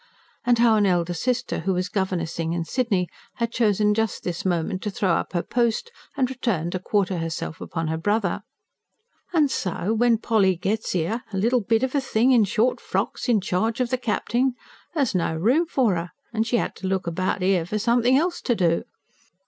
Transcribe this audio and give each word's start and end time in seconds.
And 0.43 0.57
how 0.57 0.77
an 0.77 0.87
elder 0.87 1.13
sister, 1.13 1.59
who 1.59 1.75
was 1.75 1.87
governessing 1.87 2.53
in 2.53 2.65
Sydney, 2.65 3.07
had 3.35 3.51
chosen 3.51 3.93
just 3.93 4.23
this 4.23 4.43
moment 4.43 4.81
to 4.81 4.89
throw 4.89 5.11
up 5.11 5.33
her 5.33 5.43
post 5.43 5.91
and 6.17 6.27
return 6.27 6.71
to 6.71 6.79
quarter 6.79 7.19
herself 7.19 7.61
upon 7.61 7.85
the 7.85 7.99
brother. 7.99 8.41
"An' 9.31 9.47
so 9.49 9.93
when 9.93 10.17
Polly 10.17 10.55
gets 10.55 10.95
'ere 10.95 11.23
a 11.31 11.37
little 11.37 11.61
bit 11.61 11.83
of 11.83 11.93
a 11.93 12.01
thing 12.01 12.31
in 12.31 12.45
short 12.45 12.79
frocks, 12.81 13.29
in 13.29 13.41
charge 13.41 13.79
of 13.79 13.91
the 13.91 13.97
capt'n 13.99 14.55
there 14.95 15.03
was 15.03 15.13
no 15.13 15.35
room 15.35 15.67
for 15.67 15.95
'er, 15.95 16.09
an' 16.33 16.41
she 16.45 16.57
'ad 16.57 16.75
to 16.77 16.87
look 16.87 17.05
about 17.05 17.43
'er 17.43 17.63
for 17.67 17.77
somethin' 17.77 18.15
else 18.17 18.41
to 18.41 18.55
do. 18.55 18.83